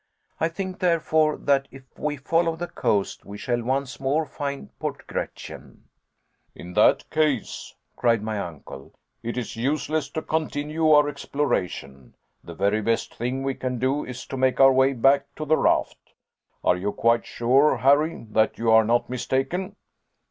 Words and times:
I 0.39 0.47
think, 0.49 0.79
therefore, 0.79 1.37
that 1.37 1.67
if 1.69 1.83
we 1.95 2.17
follow 2.17 2.55
the 2.55 2.65
coast 2.67 3.23
we 3.23 3.37
shall 3.37 3.61
once 3.61 3.99
more 3.99 4.25
find 4.25 4.71
Port 4.79 5.05
Gretchen." 5.05 5.83
"In 6.55 6.73
that 6.73 7.07
case," 7.11 7.75
cried 7.95 8.23
my 8.23 8.39
uncle, 8.39 8.95
"it 9.21 9.37
is 9.37 9.55
useless 9.55 10.09
to 10.13 10.23
continue 10.23 10.89
our 10.89 11.07
exploration. 11.07 12.15
The 12.43 12.55
very 12.55 12.81
best 12.81 13.13
thing 13.13 13.43
we 13.43 13.53
can 13.53 13.77
do 13.77 14.03
is 14.03 14.25
to 14.25 14.37
make 14.37 14.59
our 14.59 14.73
way 14.73 14.93
back 14.93 15.27
to 15.35 15.45
the 15.45 15.55
raft. 15.57 16.15
Are 16.63 16.77
you 16.77 16.93
quite 16.93 17.27
sure, 17.27 17.77
Harry, 17.77 18.25
that 18.31 18.57
you 18.57 18.71
are 18.71 18.83
not 18.83 19.07
mistaken?" 19.07 19.75